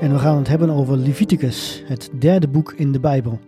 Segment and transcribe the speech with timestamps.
[0.00, 3.40] En we gaan het hebben over Leviticus, het derde boek in de Bijbel.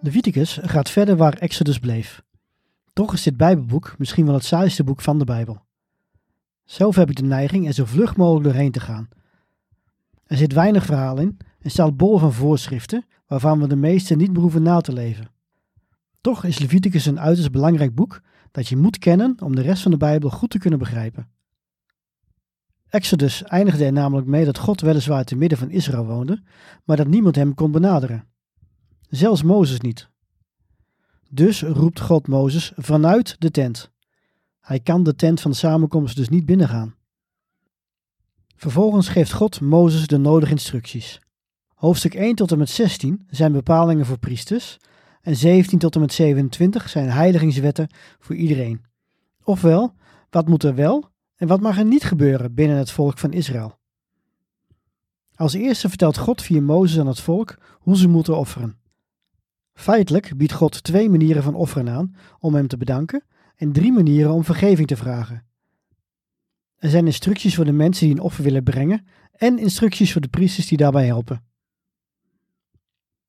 [0.00, 2.22] Leviticus gaat verder waar Exodus bleef.
[2.92, 5.62] Toch is dit Bijbelboek misschien wel het saaiste boek van de Bijbel.
[6.64, 9.08] Zelf heb ik de neiging er zo vlug mogelijk doorheen te gaan.
[10.24, 14.32] Er zit weinig verhaal in en staat bol van voorschriften waarvan we de meeste niet
[14.32, 15.30] behoeven na te leven.
[16.20, 19.90] Toch is Leviticus een uiterst belangrijk boek dat je moet kennen om de rest van
[19.90, 21.28] de Bijbel goed te kunnen begrijpen.
[22.88, 26.42] Exodus eindigde er namelijk mee dat God weliswaar te midden van Israël woonde,
[26.84, 28.24] maar dat niemand hem kon benaderen.
[29.08, 30.08] Zelfs Mozes niet.
[31.30, 33.90] Dus roept God Mozes vanuit de tent.
[34.60, 36.94] Hij kan de tent van de samenkomst dus niet binnengaan.
[38.56, 41.20] Vervolgens geeft God Mozes de nodige instructies.
[41.74, 44.78] Hoofdstuk 1 tot en met 16 zijn bepalingen voor priesters
[45.22, 48.84] en 17 tot en met 27 zijn heiligingswetten voor iedereen.
[49.42, 49.94] Ofwel,
[50.30, 53.78] wat moet er wel en wat mag er niet gebeuren binnen het volk van Israël?
[55.34, 58.78] Als eerste vertelt God via Mozes aan het volk hoe ze moeten offeren.
[59.74, 63.24] Feitelijk biedt God twee manieren van offeren aan om hem te bedanken
[63.56, 65.44] en drie manieren om vergeving te vragen.
[66.76, 70.28] Er zijn instructies voor de mensen die een offer willen brengen en instructies voor de
[70.28, 71.44] priesters die daarbij helpen.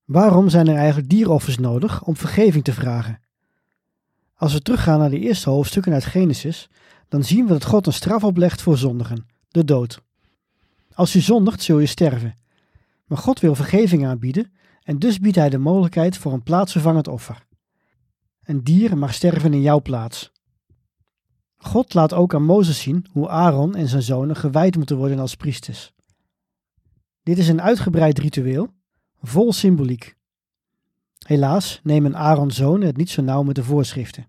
[0.04, 3.20] Waarom zijn er eigenlijk dieroffers nodig om vergeving te vragen?
[4.34, 6.68] Als we teruggaan naar de eerste hoofdstukken uit Genesis,
[7.08, 10.02] dan zien we dat God een straf oplegt voor zondigen, de dood.
[10.94, 12.36] Als je zondigt, zul je sterven.
[13.06, 14.52] Maar God wil vergeving aanbieden
[14.82, 17.46] en dus biedt hij de mogelijkheid voor een plaatsvervangend offer.
[18.42, 20.32] Een dier mag sterven in jouw plaats.
[21.56, 25.34] God laat ook aan Mozes zien hoe Aaron en zijn zonen gewijd moeten worden als
[25.34, 25.92] priesters.
[27.22, 28.68] Dit is een uitgebreid ritueel,
[29.20, 30.16] vol symboliek.
[31.26, 34.26] Helaas nemen Aaron's zonen het niet zo nauw met de voorschriften.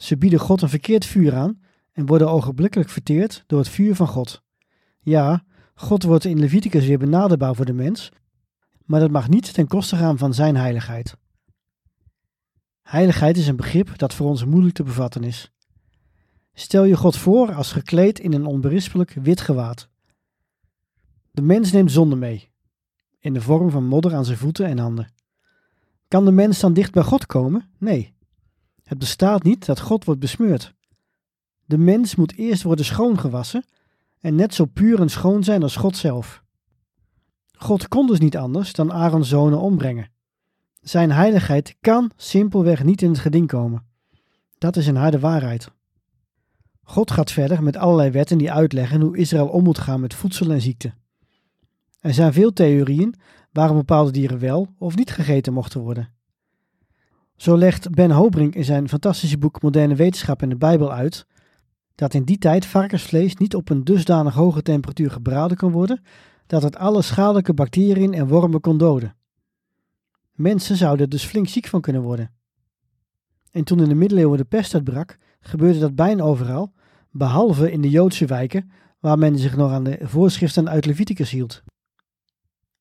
[0.00, 1.60] Ze bieden God een verkeerd vuur aan
[1.92, 4.42] en worden ogenblikkelijk verteerd door het vuur van God.
[5.00, 5.44] Ja,
[5.74, 8.12] God wordt in Leviticus weer benaderbaar voor de mens,
[8.84, 11.16] maar dat mag niet ten koste gaan van zijn heiligheid.
[12.82, 15.52] Heiligheid is een begrip dat voor ons moeilijk te bevatten is.
[16.52, 19.88] Stel je God voor als gekleed in een onberispelijk wit gewaad.
[21.30, 22.50] De mens neemt zonde mee,
[23.18, 25.12] in de vorm van modder aan zijn voeten en handen.
[26.08, 27.70] Kan de mens dan dicht bij God komen?
[27.78, 28.18] Nee.
[28.90, 30.74] Het bestaat niet dat God wordt besmeurd.
[31.64, 33.64] De mens moet eerst worden schoongewassen
[34.20, 36.42] en net zo puur en schoon zijn als God zelf.
[37.56, 40.10] God kon dus niet anders dan Aaron's zonen ombrengen.
[40.80, 43.84] Zijn heiligheid kan simpelweg niet in het geding komen.
[44.58, 45.70] Dat is een harde waarheid.
[46.82, 50.50] God gaat verder met allerlei wetten die uitleggen hoe Israël om moet gaan met voedsel
[50.50, 50.92] en ziekte.
[52.00, 53.14] Er zijn veel theorieën
[53.52, 56.18] waarom bepaalde dieren wel of niet gegeten mochten worden.
[57.40, 61.26] Zo legt Ben Hobrink in zijn fantastische boek Moderne Wetenschap in de Bijbel uit
[61.94, 66.02] dat in die tijd varkensvlees niet op een dusdanig hoge temperatuur gebraden kon worden
[66.46, 69.16] dat het alle schadelijke bacteriën en wormen kon doden.
[70.32, 72.32] Mensen zouden er dus flink ziek van kunnen worden.
[73.50, 76.72] En toen in de middeleeuwen de pest uitbrak, gebeurde dat bijna overal,
[77.10, 81.62] behalve in de Joodse wijken waar men zich nog aan de voorschriften uit Leviticus hield.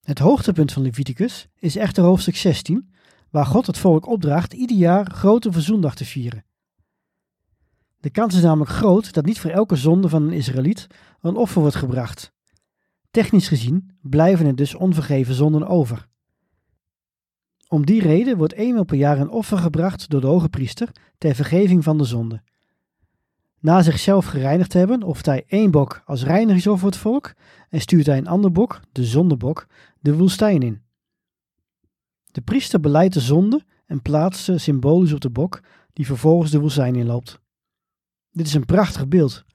[0.01, 2.89] Het hoogtepunt van Leviticus is echter hoofdstuk 16,
[3.31, 6.43] waar God het volk opdraagt ieder jaar grote verzoendag te vieren.
[7.99, 10.87] De kans is namelijk groot dat niet voor elke zonde van een Israëliet
[11.21, 12.31] een offer wordt gebracht.
[13.11, 16.07] Technisch gezien blijven er dus onvergeven zonden over.
[17.67, 21.35] Om die reden wordt eenmaal per jaar een offer gebracht door de hoge priester ter
[21.35, 22.41] vergeving van de zonde.
[23.59, 27.33] Na zichzelf gereinigd te hebben, offert hij één bok als reinigingsoffer voor het volk
[27.69, 29.67] en stuurt hij een ander bok, de zondebok,
[29.99, 30.81] de woestijn in.
[32.39, 35.61] De priester beleidt de zonde en plaatst ze symbolisch op de bok,
[35.93, 37.39] die vervolgens de woestijn inloopt.
[38.31, 39.45] Dit is een prachtig beeld.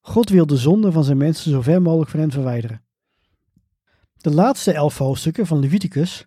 [0.00, 2.82] God wil de zonde van zijn mensen zo ver mogelijk van hen verwijderen.
[4.16, 6.26] De laatste elf hoofdstukken van Leviticus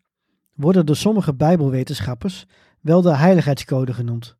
[0.53, 2.45] worden door sommige Bijbelwetenschappers
[2.81, 4.35] wel de heiligheidscode genoemd.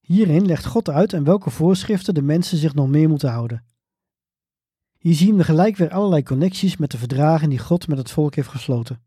[0.00, 3.64] Hierin legt God uit aan welke voorschriften de mensen zich nog meer moeten houden.
[4.98, 8.34] Hier zien we gelijk weer allerlei connecties met de verdragen die God met het volk
[8.34, 9.05] heeft gesloten.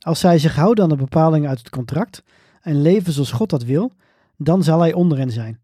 [0.00, 2.22] Als zij zich houden aan de bepalingen uit het contract
[2.60, 3.92] en leven zoals God dat wil,
[4.36, 5.60] dan zal hij onder hen zijn.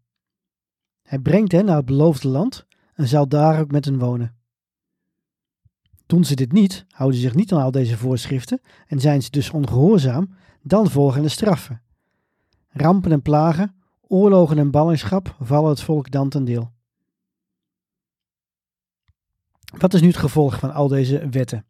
[1.03, 4.35] Hij brengt hen naar het beloofde land en zal daar ook met hen wonen.
[6.05, 9.29] Doen ze dit niet, houden ze zich niet aan al deze voorschriften en zijn ze
[9.29, 11.81] dus ongehoorzaam, dan volgen de straffen.
[12.69, 16.71] Rampen en plagen, oorlogen en ballingschap vallen het volk dan ten deel.
[19.77, 21.65] Wat is nu het gevolg van al deze wetten?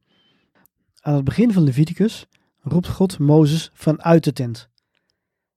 [1.01, 2.27] Aan het begin van Leviticus
[2.69, 4.69] roept God Mozes vanuit de tent.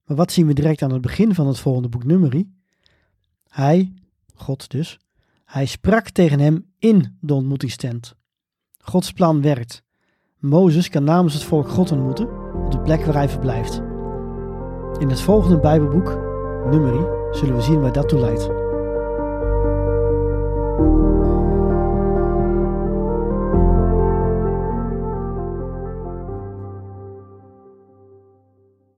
[0.04, 2.52] Maar wat zien we direct aan het begin van het volgende boek Numeri?
[3.48, 3.92] Hij,
[4.34, 4.98] God dus,
[5.44, 8.14] hij sprak tegen hem in de ontmoetingstent.
[8.78, 9.82] Gods plan werkt.
[10.38, 13.76] Mozes kan namens het volk God ontmoeten op de plek waar hij verblijft.
[14.98, 16.08] In het volgende Bijbelboek,
[16.70, 18.60] Numeri, zullen we zien waar dat toe leidt.